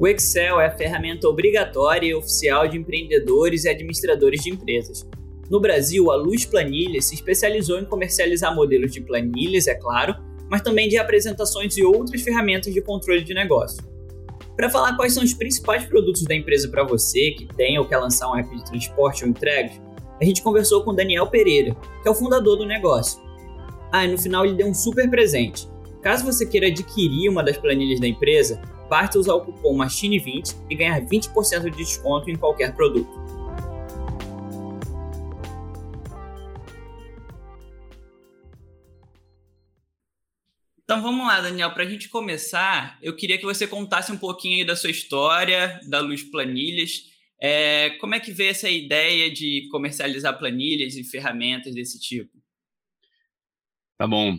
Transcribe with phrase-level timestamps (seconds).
[0.00, 5.06] O Excel é a ferramenta obrigatória e oficial de empreendedores e administradores de empresas.
[5.50, 10.14] No Brasil, a Luz Planilhas se especializou em comercializar modelos de planilhas, é claro,
[10.48, 13.84] mas também de apresentações e outras ferramentas de controle de negócio.
[14.56, 17.98] Para falar quais são os principais produtos da empresa para você que tem ou quer
[17.98, 19.78] lançar um app de transporte ou entregas,
[20.18, 23.20] a gente conversou com Daniel Pereira, que é o fundador do negócio.
[23.92, 25.68] Ah, e no final ele deu um super presente.
[26.00, 30.74] Caso você queira adquirir uma das planilhas da empresa, basta usar o cupom MACHINE20 e
[30.74, 33.08] ganhar 20% de desconto em qualquer produto.
[40.82, 41.70] Então vamos lá, Daniel.
[41.70, 45.80] Para a gente começar, eu queria que você contasse um pouquinho aí da sua história,
[45.88, 47.04] da Luz Planilhas.
[47.40, 52.36] É, como é que veio essa ideia de comercializar planilhas e ferramentas desse tipo?
[53.96, 54.36] Tá bom.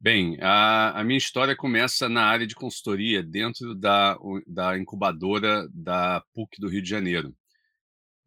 [0.00, 6.22] Bem, a, a, minha história começa na área de consultoria, dentro da, da incubadora da
[6.32, 7.34] PUC do Rio de Janeiro.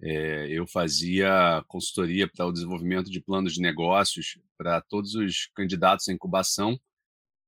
[0.02, 6.10] É, eu fazia consultoria para o desenvolvimento de planos de negócios para todos os candidatos
[6.10, 6.78] à incubação.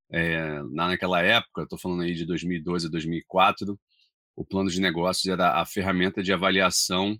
[0.09, 3.77] É, naquela época, estou falando aí de 2012 a 2004,
[4.37, 7.19] o plano de negócios era a ferramenta de avaliação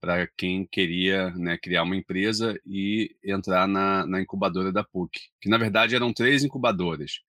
[0.00, 5.48] para quem queria né, criar uma empresa e entrar na, na, incubadora da PUC, que
[5.48, 7.20] na verdade eram três incubadoras.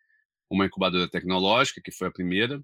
[0.50, 2.62] Uma incubadora tecnológica, que foi a primeira,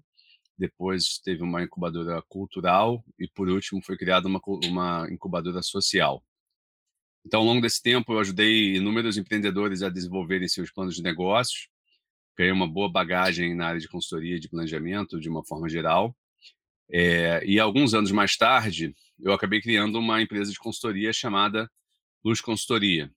[0.58, 6.24] depois teve uma incubadora cultural e, por último, foi criada uma, uma incubadora social.
[7.24, 11.68] Então, ao longo desse tempo, eu ajudei inúmeros empreendedores a desenvolverem seus planos de negócios,
[12.36, 16.16] ganhei uma boa bagagem na área de consultoria e de planejamento, de uma forma geral.
[16.90, 21.70] É, e alguns anos mais tarde, eu acabei criando uma empresa de consultoria chamada
[22.24, 23.12] Luz Consultoria.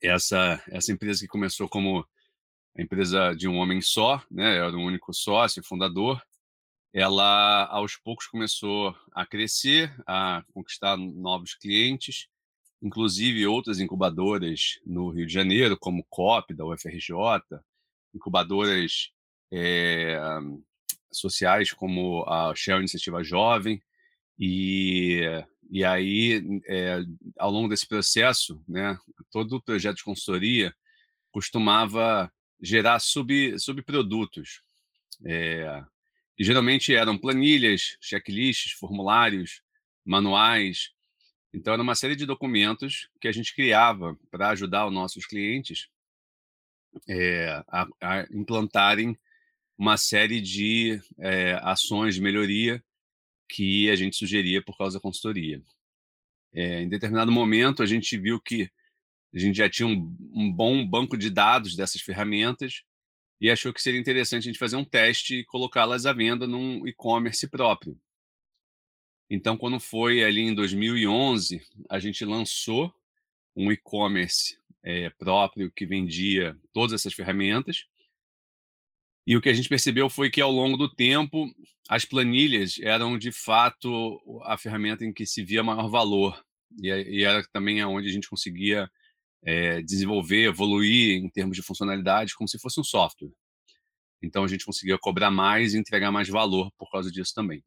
[0.00, 2.06] Essa, essa empresa que começou como
[2.76, 6.22] a empresa de um homem só, né, eu era o único sócio, fundador,
[6.92, 12.28] ela aos poucos começou a crescer, a conquistar novos clientes,
[12.82, 17.14] inclusive outras incubadoras no Rio de Janeiro, como COP, da UFRJ,
[18.14, 19.10] incubadoras
[19.50, 20.18] é,
[21.12, 23.82] sociais como a Shell Iniciativa Jovem,
[24.38, 25.20] e,
[25.70, 27.00] e aí, é,
[27.38, 28.98] ao longo desse processo, né,
[29.30, 30.74] todo o projeto de consultoria
[31.30, 34.62] costumava gerar sub, subprodutos,
[35.24, 35.84] é,
[36.36, 39.62] que geralmente eram planilhas, checklists, formulários,
[40.04, 40.90] manuais.
[41.52, 45.88] Então, era uma série de documentos que a gente criava para ajudar os nossos clientes
[47.08, 49.18] é, a, a, implantarem
[49.82, 52.80] uma série de é, ações de melhoria
[53.48, 55.60] que a gente sugeria por causa da consultoria.
[56.54, 58.70] É, em determinado momento, a gente viu que
[59.34, 62.84] a gente já tinha um, um, bom banco de dados dessas ferramentas
[63.40, 66.86] e achou que seria interessante a gente fazer um teste e colocá-las à venda num
[66.86, 68.00] e-commerce próprio.
[69.28, 71.60] Então, quando foi ali em 2011,
[71.90, 72.94] a gente lançou
[73.56, 77.88] um e-commerce é, próprio que vendia todas essas ferramentas
[79.26, 81.46] e o que a gente percebeu foi que, ao longo do tempo,
[81.88, 86.42] as planilhas eram, de fato, a ferramenta em que se via maior valor.
[86.80, 88.90] E, e era também onde a gente conseguia
[89.44, 93.32] é, desenvolver, evoluir em termos de funcionalidade, como se fosse um software.
[94.20, 97.62] Então, a gente conseguia cobrar mais e entregar mais valor por causa disso também.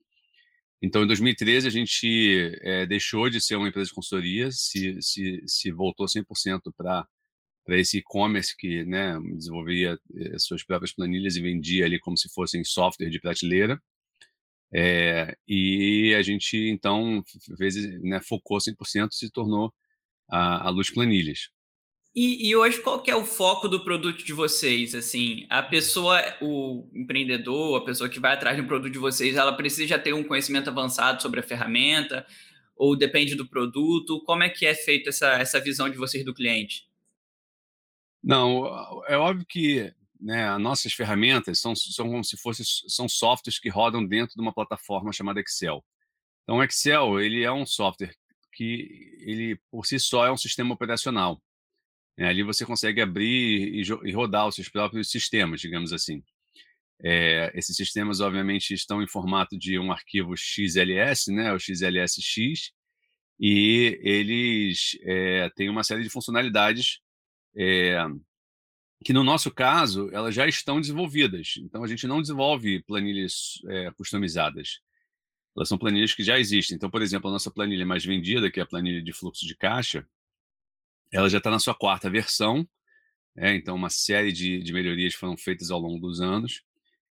[0.82, 5.42] Então, em 2013, a gente é, deixou de ser uma empresa de consultoria, se, se,
[5.46, 7.08] se voltou 100% para
[7.66, 12.30] para esse e-commerce que né, desenvolvia eh, suas próprias planilhas e vendia ali como se
[12.30, 13.82] fossem software de prateleira.
[14.74, 17.24] É, e a gente, então,
[17.58, 19.74] fez, né, focou 100% e se tornou
[20.30, 21.50] a, a Luz Planilhas.
[22.16, 24.96] E, e, hoje, qual que é o foco do produto de vocês?
[24.96, 29.36] Assim, a pessoa, o empreendedor, a pessoa que vai atrás de um produto de vocês,
[29.36, 32.26] ela precisa já ter um conhecimento avançado sobre a ferramenta?
[32.78, 34.24] Ou depende do produto?
[34.26, 36.84] Como é que é feita essa, essa visão de vocês do cliente?
[38.26, 43.60] Não, é óbvio que né, as nossas ferramentas são, são como se fossem são softwares
[43.60, 45.86] que rodam dentro de uma plataforma chamada Excel.
[46.44, 48.16] Então, o Excel ele é um software
[48.52, 51.40] que ele por si só é um sistema operacional.
[52.18, 56.24] É, ali você consegue abrir e, e, rodar os seus próprios sistemas, digamos assim.
[57.04, 62.72] É, esses sistemas, obviamente, estão em formato de um arquivo XLS, né, o XLSX,
[63.40, 67.02] e eles é, têm uma série de funcionalidades
[67.56, 68.06] é,
[69.04, 71.56] que no nosso caso elas já estão desenvolvidas.
[71.60, 74.80] Então a gente não desenvolve planilhas é, customizadas.
[75.56, 76.76] Elas são planilhas que já existem.
[76.76, 79.56] Então, por exemplo, a nossa planilha mais vendida, que é a planilha de fluxo de
[79.56, 80.06] caixa,
[81.12, 82.68] ela já está na sua quarta versão.
[83.38, 86.62] É, então, uma série de, de melhorias foram feitas ao longo dos anos.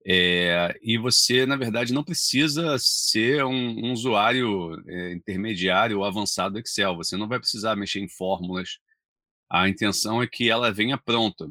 [0.06, 6.54] É, e você, na verdade, não precisa ser um, um usuário é, intermediário ou avançado
[6.54, 6.96] do Excel.
[6.96, 8.80] Você não vai precisar mexer em fórmulas.
[9.50, 11.50] A intenção é que ela venha pronta,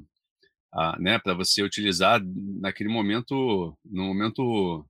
[0.72, 2.20] ah, né, para você utilizar
[2.60, 4.86] naquele momento, no momento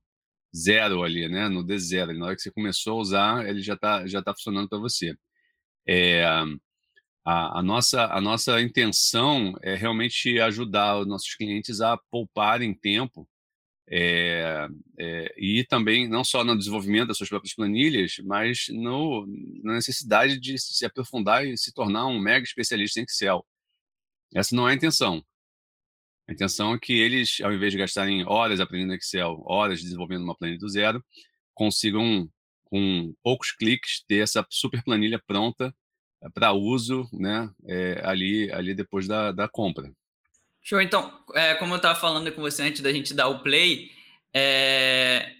[0.55, 2.17] zero ali, né, no D0.
[2.17, 5.15] Na hora que você começou a usar, ele já está já tá funcionando para você.
[5.87, 6.25] É,
[7.25, 13.27] a, a, nossa, a nossa intenção é realmente ajudar os nossos clientes a pouparem tempo
[13.91, 14.67] é,
[14.99, 19.25] é, e também não só no desenvolvimento das suas próprias planilhas, mas no,
[19.63, 23.45] na necessidade de se aprofundar e se tornar um mega especialista em Excel.
[24.33, 25.23] Essa não é a intenção.
[26.27, 30.35] A intenção é que eles, ao invés de gastarem horas aprendendo Excel, horas desenvolvendo uma
[30.35, 31.03] planilha do zero,
[31.55, 32.29] consigam,
[32.65, 35.75] com poucos cliques, ter essa super planilha pronta
[36.33, 39.91] para uso né, é, ali, ali depois da, da compra.
[40.69, 43.89] Show, então, é, como eu estava falando com você antes da gente dar o play,
[44.31, 45.31] é,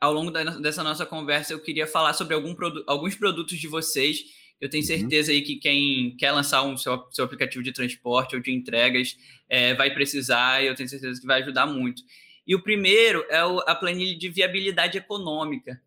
[0.00, 4.24] ao longo da, dessa nossa conversa eu queria falar sobre algum alguns produtos de vocês.
[4.60, 4.88] Eu tenho uhum.
[4.88, 5.38] certeza uhum.
[5.38, 9.16] aí que quem quer lançar um seu, seu aplicativo de transporte ou de entregas
[9.48, 12.02] é, vai precisar e eu tenho certeza que vai ajudar muito.
[12.44, 15.80] E o primeiro é o, a planilha de viabilidade econômica.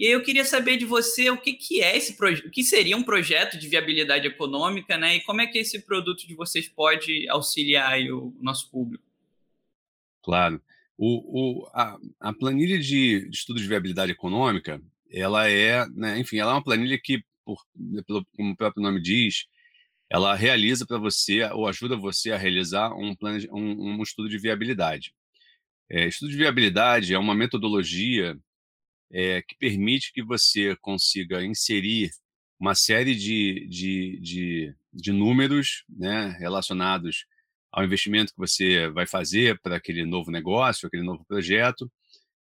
[0.00, 2.96] E eu queria saber de você o que, que é esse projeto, o que seria
[2.96, 5.16] um projeto de viabilidade econômica, né?
[5.16, 9.04] E como é que esse produto de vocês pode auxiliar o nosso público?
[10.22, 10.58] Claro.
[10.96, 14.80] O, o, a, a, planilha de, de estudo de viabilidade econômica,
[15.12, 17.62] ela é, né, enfim, ela é uma planilha que, por,
[18.06, 19.48] pelo, como o próprio nome diz,
[20.08, 23.14] ela realiza para você ou ajuda você a realizar um,
[23.52, 25.12] um, um estudo de viabilidade.
[25.90, 28.38] É, estudo de viabilidade é uma metodologia
[29.12, 32.10] é, que permite que você consiga inserir
[32.58, 37.26] uma série de, de, de, de números né, relacionados
[37.72, 41.90] ao investimento que você vai fazer para aquele novo negócio, aquele novo projeto,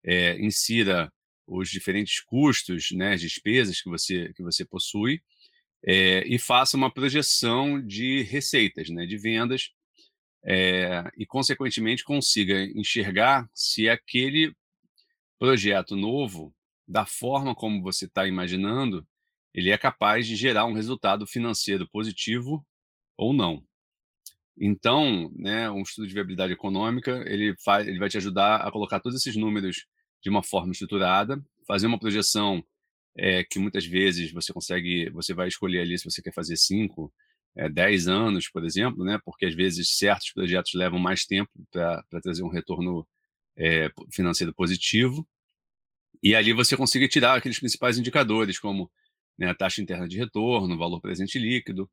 [0.04, 1.12] é, insira
[1.46, 5.22] os diferentes custos, né, despesas que você, que você possui,
[5.86, 9.70] é, e faça uma projeção de receitas, né, de vendas,
[10.46, 14.54] é, e, consequentemente, consiga enxergar se aquele
[15.38, 16.54] projeto novo,
[16.86, 19.06] da forma como você está imaginando,
[19.52, 22.66] ele é capaz de gerar um resultado financeiro positivo
[23.16, 23.64] ou não.
[24.56, 29.00] Então, né, um estudo de viabilidade econômica, ele, faz, ele vai te ajudar a colocar
[29.00, 29.86] todos esses números
[30.22, 32.64] de uma forma estruturada, fazer uma projeção
[33.16, 37.12] é, que muitas vezes você consegue, você vai escolher ali se você quer fazer 5,
[37.56, 42.02] é, 10 anos, por exemplo, né, porque às vezes certos projetos levam mais tempo para
[42.22, 43.06] trazer um retorno
[43.56, 45.26] é, financeiro positivo.
[46.22, 48.90] E ali você consegue tirar aqueles principais indicadores, como
[49.38, 51.90] né, a taxa interna de retorno, valor presente líquido,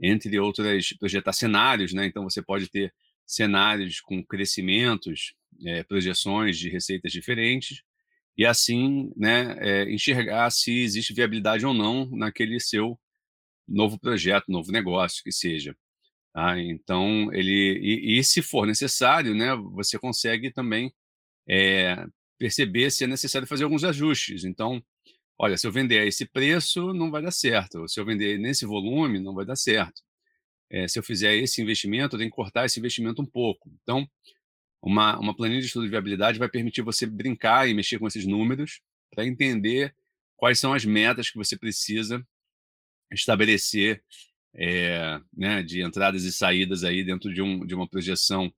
[0.00, 2.06] entre outras, projetar cenários, né?
[2.06, 2.92] Então você pode ter
[3.26, 5.34] cenários com crescimentos,
[5.64, 7.82] é, projeções de receitas diferentes,
[8.36, 12.98] e assim né, é, enxergar se existe viabilidade ou não naquele seu
[13.68, 15.76] novo projeto, novo negócio que seja.
[16.32, 16.58] Tá?
[16.58, 20.92] Então, ele e, e, se for necessário, né, você consegue também
[21.50, 22.06] é,
[22.38, 24.44] perceber se é necessário fazer alguns ajustes.
[24.44, 24.80] Então,
[25.36, 27.88] olha, se eu vender a esse preço, não vai dar certo.
[27.88, 30.00] Se eu vender nesse volume, não vai dar certo.
[30.70, 33.68] É, se eu fizer esse investimento, eu tenho que cortar esse investimento um pouco.
[33.82, 34.08] Então,
[34.80, 38.24] uma, uma planilha de estudo de viabilidade vai permitir você brincar e mexer com esses
[38.24, 38.80] números
[39.10, 39.92] para entender
[40.36, 42.24] quais são as metas que você precisa
[43.12, 44.04] estabelecer
[44.54, 48.52] é, né, de entradas e saídas aí dentro de, um, de uma projeção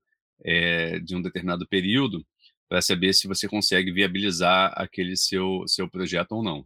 [0.45, 2.23] é, de um determinado período
[2.73, 6.65] para saber se você consegue viabilizar aquele seu, seu projeto ou não.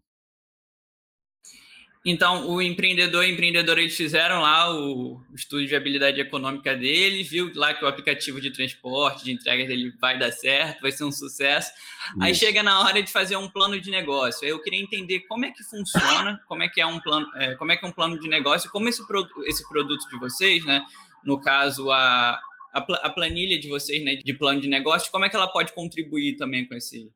[2.06, 7.52] Então, o empreendedor e empreendedora, eles fizeram lá o estudo de viabilidade econômica deles, viu
[7.54, 11.12] lá que o aplicativo de transporte, de entrega dele vai dar certo, vai ser um
[11.12, 11.74] sucesso.
[11.74, 12.24] Isso.
[12.24, 14.46] Aí chega na hora de fazer um plano de negócio.
[14.46, 17.56] Aí eu queria entender como é que funciona, como é que é um plano, é,
[17.56, 19.04] como é que é um plano de negócio, como esse,
[19.46, 20.86] esse produto de vocês, né?
[21.22, 22.40] No caso, a,
[22.78, 26.36] a, planilha de vocês, né, de plano de negócio, como é que ela pode contribuir
[26.36, 27.12] também com esse,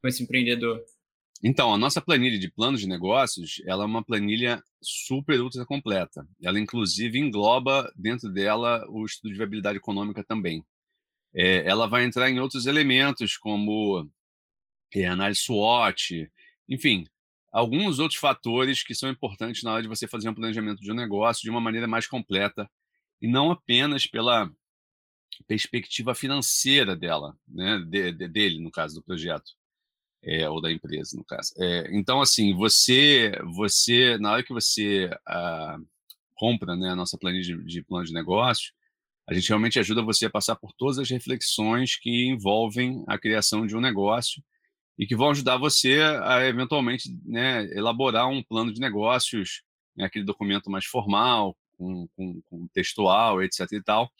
[0.00, 0.84] com esse empreendedor?
[1.44, 6.26] Então, a nossa planilha de planos de negócios, ela é uma planilha super ultra completa.
[6.40, 10.64] Ela, inclusive, engloba dentro dela o estudo de viabilidade econômica também.
[11.34, 14.08] É, ela vai entrar em outros elementos, como
[14.94, 16.30] é, análise SWOT,
[16.68, 17.06] enfim,
[17.50, 20.94] alguns outros fatores que são importantes na hora de você fazer um planejamento de um
[20.94, 22.70] negócio de uma maneira mais completa
[23.20, 24.50] e não apenas pela
[25.42, 29.52] perspectiva financeira dela, né, de, de, dele, no caso do projeto
[30.22, 31.52] é, ou da empresa, no caso.
[31.58, 35.78] É, então, assim, você, você, na hora que você ah,
[36.34, 38.72] compra né, a nossa planilha de, de plano de negócio,
[39.26, 43.66] a gente realmente ajuda você a passar por todas as reflexões que envolvem a criação
[43.66, 44.42] de um negócio
[44.98, 49.62] e que vão ajudar você a eventualmente né, elaborar um plano de negócios,
[49.96, 53.60] né, aquele documento mais formal, com, com, com, textual, etc.
[53.72, 54.10] e tal,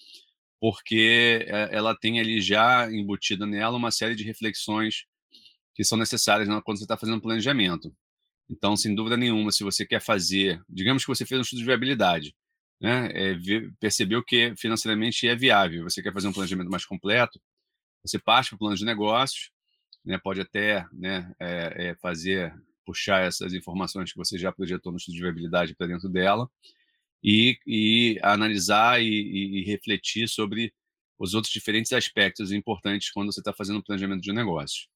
[0.62, 5.06] porque é, ela tem ali já embutida nela uma série de reflexões
[5.74, 7.92] que são necessárias né, quando você está fazendo planejamento.
[8.48, 11.64] Então, sem dúvida nenhuma, se você quer fazer, digamos que você fez um estudo de
[11.64, 12.32] viabilidade,
[12.80, 13.36] né, é,
[13.80, 17.40] percebeu que financeiramente é viável, você quer fazer um planejamento mais completo,
[18.00, 19.50] você parte para o plano de negócios,
[20.04, 22.54] né, pode até né, é, é, fazer,
[22.86, 26.48] puxar essas informações que você já projetou no estudo de viabilidade para dentro dela
[27.22, 30.72] e, e analisar e, e, e, refletir sobre
[31.18, 34.88] os outros diferentes aspectos importantes quando você está fazendo o planejamento de negócio.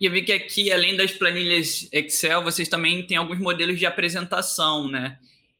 [0.00, 3.86] E eu vi que aqui, além das planilhas Excel, vocês também têm alguns modelos de
[3.86, 5.18] apresentação, né?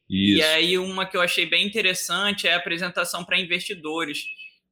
[0.09, 0.39] Isso.
[0.39, 4.25] E aí, uma que eu achei bem interessante é a apresentação para investidores,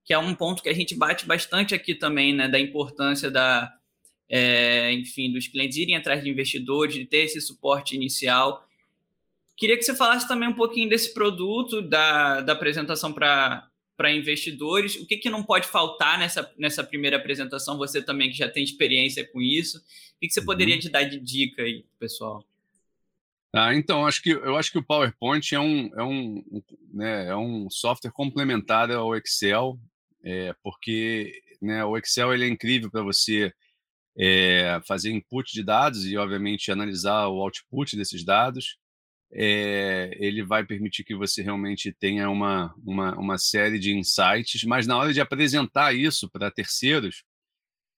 [0.05, 2.49] que é um ponto que a gente bate bastante aqui também, né?
[2.49, 3.71] Da importância da,
[4.29, 8.66] é, enfim, dos clientes irem atrás de investidores, de ter esse suporte inicial.
[9.57, 13.71] Queria que você falasse também um pouquinho desse produto, da, da apresentação para
[14.13, 14.97] investidores.
[14.97, 17.79] O que, que não pode faltar nessa, nessa primeira apresentação?
[17.79, 19.79] Você também que já tem experiência com isso.
[19.79, 19.83] O
[20.21, 20.47] que, que você uhum.
[20.47, 22.45] poderia te dar de dica aí, pessoal?
[23.55, 27.37] Ah, então, acho que, eu acho que o PowerPoint é um, é um, né, é
[27.37, 29.79] um software complementar ao Excel,
[30.23, 31.33] é, porque
[31.63, 33.51] né, o Excel ele é incrível para você
[34.19, 38.77] é, fazer input de dados e, obviamente, analisar o output desses dados
[39.33, 44.87] é, ele vai permitir que você realmente tenha uma, uma, uma série de insights, mas
[44.87, 47.25] na hora de apresentar isso para terceiros,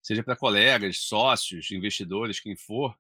[0.03, 2.97] seja para colegas, sócios, investidores, quem for,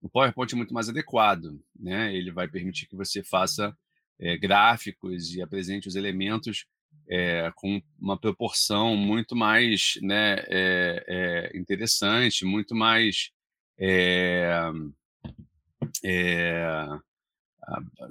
[0.00, 1.60] o PowerPoint é muito mais adequado.
[1.78, 2.14] Né?
[2.14, 3.76] Ele vai permitir que você faça
[4.18, 6.66] é, gráficos e apresente os elementos
[7.08, 13.30] é, com uma proporção muito mais né, é, interessante, muito mais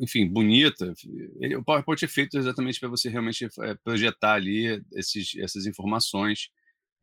[0.02, 0.94] enfim, bonita.
[1.58, 6.50] o PowerPoint é feito exatamente para você realmente é, projetar ali esses, essas informações,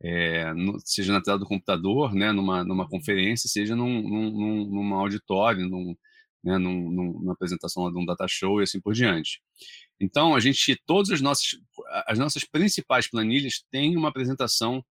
[0.01, 4.93] é, no, seja na tela do computador, né, numa, numa conferência, seja num, num, num
[4.93, 5.95] auditório, num,
[6.43, 9.41] né, num, numa apresentação de um data show e assim por diante.
[9.99, 11.47] Então, a gente, todas as nossas,
[12.07, 14.83] as nossas principais planilhas têm uma apresentação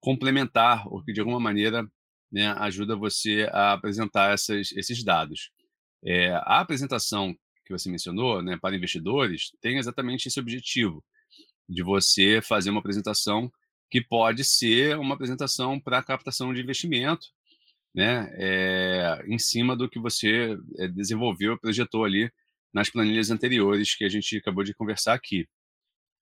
[0.00, 1.86] complementar, o que de alguma maneira
[2.30, 5.50] né, ajuda você a apresentar essas, esses dados.
[6.06, 11.04] É, a apresentação que você mencionou né, para investidores tem exatamente esse objetivo,
[11.68, 13.50] de você fazer uma apresentação
[13.90, 17.26] que pode ser uma apresentação para captação de investimento,
[17.92, 22.30] né, é, em cima do que você eh, desenvolveu, projetou ali
[22.72, 25.48] nas planilhas anteriores que a gente acabou de conversar aqui.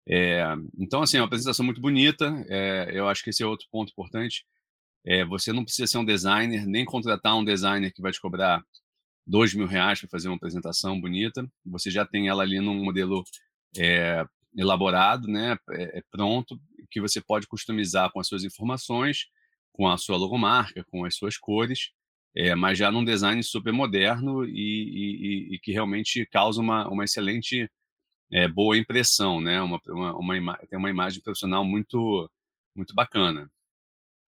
[0.09, 0.45] É,
[0.79, 3.91] então, assim, é uma apresentação muito bonita, é, eu acho que esse é outro ponto
[3.93, 4.47] importante.
[5.29, 8.65] você não precisa ser um designer, nem contratar um designer que vai te cobrar
[9.27, 11.47] dois mil reais para fazer uma apresentação bonita.
[11.65, 13.25] Você já tem ela ali num modelo
[13.77, 14.25] é,
[14.57, 16.59] elaborado, né, é, pronto,
[16.91, 19.27] que você pode customizar com as suas informações,
[19.73, 21.91] com a sua logomarca, com as suas cores,
[22.37, 27.05] é, mas já num design super moderno e, e, e que realmente causa uma, uma
[27.05, 27.69] excelente
[28.33, 29.61] é, boa impressão, né?
[29.63, 32.31] Uma, uma, uma, tem uma imagem profissional muito
[32.77, 33.49] muito bacana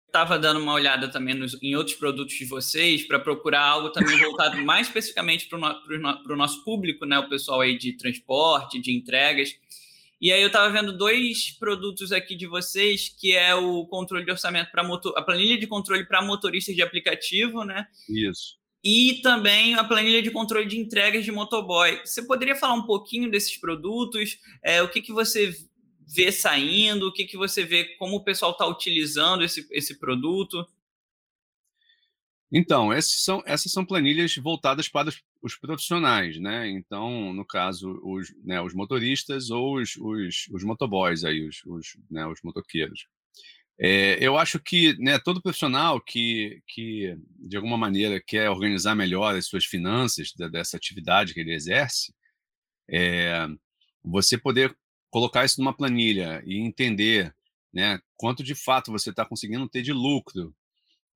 [0.07, 4.17] estava dando uma olhada também nos, em outros produtos de vocês para procurar algo também
[4.17, 7.19] voltado mais especificamente para o no, nosso público, né?
[7.19, 9.55] O pessoal aí de transporte, de entregas.
[10.21, 14.31] E aí eu estava vendo dois produtos aqui de vocês, que é o controle de
[14.31, 17.85] orçamento para motor, a planilha de controle para motoristas de aplicativo, né?
[18.09, 18.57] Isso.
[18.83, 21.99] E também a planilha de controle de entregas de motoboy.
[22.05, 24.37] Você poderia falar um pouquinho desses produtos?
[24.63, 25.53] É, o que, que você
[26.07, 27.07] vê saindo?
[27.07, 30.65] O que, que você vê, como o pessoal está utilizando esse, esse produto?
[32.51, 35.09] Então, são, essas são planilhas voltadas para
[35.41, 36.69] os, profissionais, né?
[36.69, 41.97] Então, no caso, os, né, os motoristas ou os, os, os motoboys aí, os, os,
[42.09, 43.07] né, os motoqueiros.
[43.77, 49.35] É, eu acho que né, todo profissional que, que, de alguma maneira, quer organizar melhor
[49.35, 52.13] as suas finanças dessa atividade que ele exerce,
[52.89, 53.47] é,
[54.01, 54.73] você poder
[55.15, 57.33] colocar isso numa planilha e entender
[57.73, 60.53] né, quanto de fato você está conseguindo ter de lucro,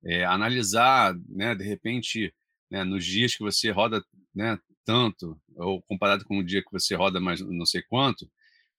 [0.02, 2.34] é, analisar, né, de repente,
[2.70, 4.02] né, nos dias que você roda
[4.34, 8.26] né, tanto, ou comparado com o dia que você roda mais não sei quanto,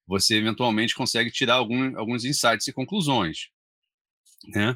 [0.08, 3.50] você eventualmente consegue tirar algum, alguns insights e conclusões.
[4.48, 4.75] Né?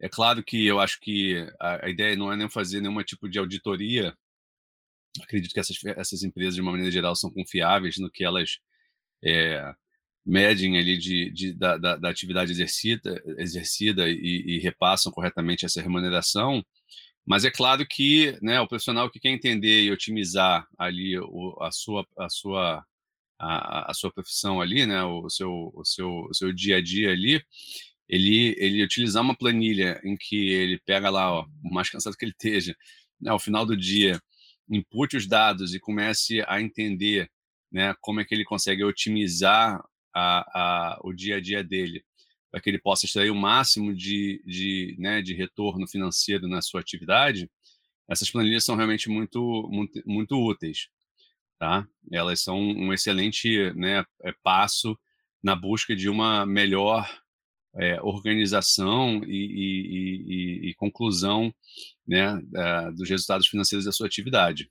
[0.00, 3.28] É claro que eu acho que a, a, ideia não é nem fazer nenhum tipo
[3.28, 4.12] de auditoria.
[5.22, 8.58] Acredito que essas, essas empresas, de uma maneira geral, são confiáveis no que elas
[9.22, 9.72] é,
[10.24, 15.82] medem ali de, de da, da, da, atividade exercida, exercida e, e, repassam corretamente essa
[15.82, 16.64] remuneração.
[17.26, 21.70] Mas é claro que né, o profissional que quer entender e otimizar ali o, a
[21.70, 22.84] sua a sua
[23.38, 27.10] a, a, sua profissão ali, né, o seu o seu o seu dia a dia
[27.12, 27.42] ali,
[28.08, 32.24] ele ele utilizar uma planilha em que ele pega lá, ó, o mais cansado que
[32.24, 32.74] ele esteja,
[33.20, 34.20] né, ao final do dia,
[34.70, 37.30] inpute os dados e comece a entender
[37.72, 39.82] né, como é que ele consegue otimizar
[40.14, 42.04] a, a, o dia a dia dele,
[42.50, 46.80] para que ele possa extrair o máximo de, de, né, de retorno financeiro na sua
[46.80, 47.50] atividade,
[48.08, 50.88] essas planilhas são realmente muito, muito, muito úteis.
[51.58, 51.86] Tá?
[52.12, 54.98] Elas são um excelente né, é, passo
[55.42, 57.08] na busca de uma melhor
[57.76, 61.52] é, organização e, e, e, e conclusão
[62.06, 64.70] né, da, dos resultados financeiros da sua atividade.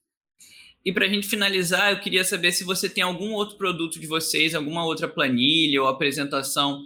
[0.85, 4.07] E para a gente finalizar, eu queria saber se você tem algum outro produto de
[4.07, 6.85] vocês, alguma outra planilha ou apresentação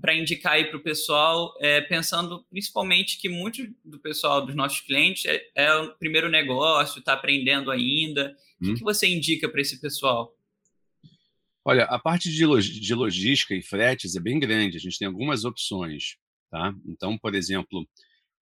[0.00, 4.80] para indicar aí para o pessoal, é, pensando principalmente que muito do pessoal dos nossos
[4.80, 8.36] clientes é, é o primeiro negócio, está aprendendo ainda.
[8.60, 8.62] Hum.
[8.62, 8.74] O que, hum.
[8.76, 10.36] que você indica para esse pessoal?
[11.64, 14.76] Olha, a parte de, log de logística e fretes é bem grande.
[14.78, 16.16] A gente tem algumas opções,
[16.50, 16.72] tá?
[16.86, 17.86] Então, por exemplo,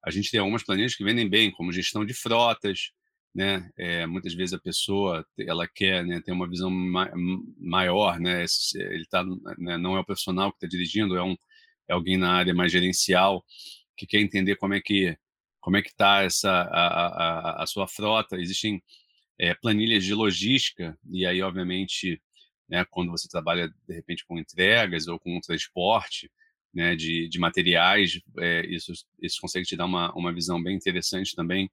[0.04, 2.92] a gente tem algumas planilhas que vendem bem, como gestão de frotas,
[3.36, 3.70] né?
[3.76, 7.10] É, muitas vezes a pessoa ela quer né, ter uma visão ma
[7.58, 8.46] maior, né?
[8.74, 9.22] Ele tá,
[9.58, 11.36] né, não é o profissional que está dirigindo, é, um,
[11.86, 13.44] é alguém na área mais gerencial
[13.96, 15.16] que quer entender como é que
[15.60, 18.36] como é que está essa a, a, a, sua frota.
[18.40, 18.82] Existem
[19.38, 22.22] é, planilhas de logística e aí obviamente
[22.68, 26.30] né, quando você trabalha de repente com entregas ou com transporte
[26.74, 31.34] né, de, de materiais, é, isso, isso consegue te dar uma, uma visão bem interessante
[31.34, 31.70] também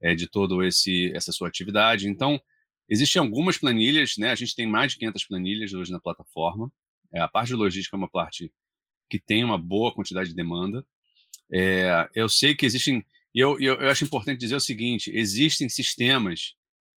[0.00, 2.08] é, de todo esse essa sua atividade.
[2.08, 2.40] Então,
[2.88, 4.30] existem algumas planilhas, né?
[4.30, 6.70] A gente tem mais de 500 planilhas hoje na plataforma.
[7.12, 8.52] É, a parte de logística é uma parte
[9.08, 10.84] que tem uma boa quantidade de demanda.
[11.52, 15.68] É, eu sei que existem, e eu, eu, eu, acho importante dizer o seguinte: existem
[15.68, 16.54] sistemas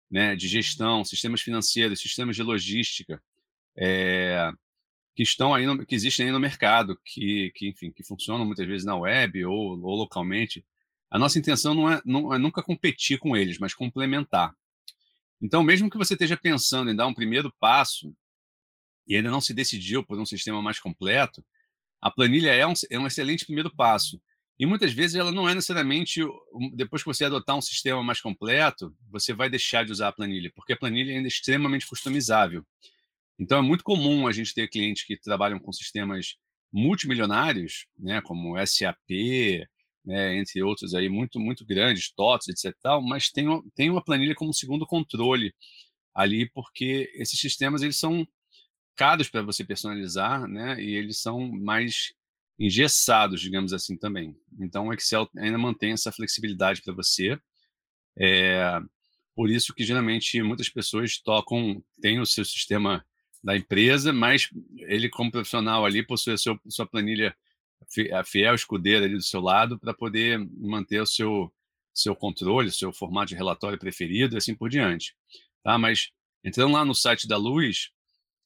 [0.10, 3.22] né, de gestão, sistemas financeiros, sistemas de logística
[3.78, 4.52] é,
[5.16, 8.68] que estão aí, no, que existem aí no mercado, que, que enfim, que funcionam muitas
[8.68, 10.66] vezes na web ou, ou localmente
[11.10, 14.54] a nossa intenção não é, não é nunca competir com eles, mas complementar.
[15.42, 18.14] Então, mesmo que você esteja pensando em dar um primeiro passo
[19.08, 21.44] e ainda não se decidiu por um sistema mais completo,
[22.02, 24.22] a planilha é um, é um excelente primeiro passo.
[24.60, 26.22] E muitas vezes ela não é necessariamente,
[26.74, 30.52] depois que você adotar um sistema mais completo, você vai deixar de usar a planilha,
[30.54, 32.66] porque a planilha ainda é extremamente customizável.
[33.40, 36.36] Então é muito comum a gente ter clientes que trabalham com sistemas
[36.72, 39.66] multimilionários, né, como SAP,
[40.10, 42.76] né, entre outros aí muito muito grandes, TOTS, etc.
[42.82, 43.46] Tal, mas tem,
[43.76, 45.54] tem uma planilha como segundo controle
[46.16, 48.28] ali, porque esses sistemas eles são
[48.96, 52.12] caros para você personalizar, né, e eles são mais
[52.60, 54.36] engessados, digamos assim, também.
[54.60, 57.40] Então o Excel ainda mantém essa flexibilidade para você.
[58.18, 58.80] É,
[59.36, 63.06] por isso que geralmente muitas pessoas tocam, tem o seu sistema
[63.44, 67.34] da empresa, mas ele como profissional ali possui a sua planilha
[68.14, 71.52] a fiel escudeira ali do seu lado para poder manter o seu,
[71.94, 75.16] seu controle, seu formato de relatório preferido e assim por diante.
[75.64, 75.78] Tá?
[75.78, 76.12] Mas
[76.44, 77.90] entrando lá no site da Luz,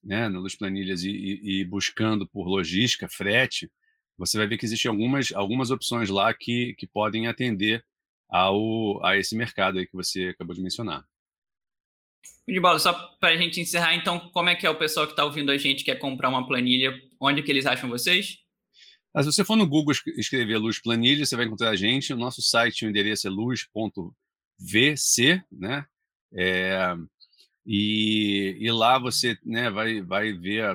[0.04, 3.72] né, no Luz Planilhas, e, e, e buscando por logística, frete,
[4.18, 7.84] você vai ver que existem algumas, algumas opções lá que, que podem atender
[8.30, 11.06] ao, a esse mercado aí que você acabou de mencionar.
[12.48, 15.14] De bola, só para a gente encerrar, então, como é que é o pessoal que
[15.14, 16.94] está ouvindo a gente quer comprar uma planilha?
[17.20, 18.43] Onde que eles acham vocês?
[19.14, 22.14] Mas se você for no Google escrever Luz Planilha, você vai encontrar a gente.
[22.14, 24.14] O nosso site, o endereço é luz.vc,
[25.52, 25.86] né?
[26.34, 26.96] É,
[27.66, 30.72] e, e, lá você né, vai, vai ver a,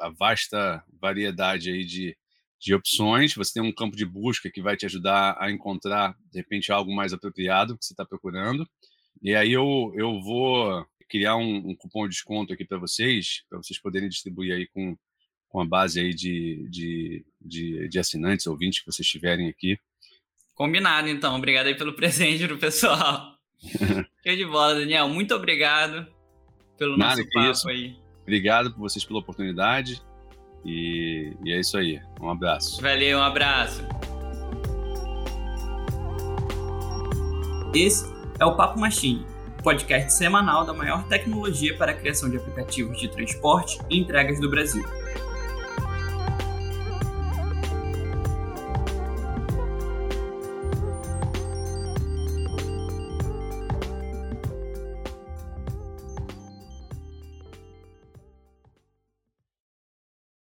[0.00, 2.16] a, vasta variedade aí de,
[2.60, 3.34] de opções.
[3.34, 6.94] Você tem um campo de busca que vai te ajudar a encontrar, de repente, algo
[6.94, 8.68] mais apropriado que você está procurando.
[9.22, 13.58] E aí eu, eu vou criar um, um cupom de desconto aqui para vocês, para
[13.58, 14.96] vocês poderem distribuir aí com
[15.50, 19.76] com a base aí de, de, de, de assinantes, ouvintes que vocês tiverem aqui.
[20.54, 21.36] Combinado, então.
[21.36, 23.34] Obrigado aí pelo presente do pessoal.
[24.24, 25.08] Show de bola, Daniel.
[25.08, 26.06] Muito obrigado
[26.78, 27.68] pelo Nada, nosso papo isso.
[27.68, 27.96] aí.
[28.22, 30.00] Obrigado por vocês pela oportunidade.
[30.64, 32.00] E, e é isso aí.
[32.20, 32.80] Um abraço.
[32.80, 33.82] Valeu, um abraço.
[37.74, 38.04] Esse
[38.38, 39.24] é o Papo Machine,
[39.62, 44.50] podcast semanal da maior tecnologia para a criação de aplicativos de transporte e entregas do
[44.50, 44.84] Brasil.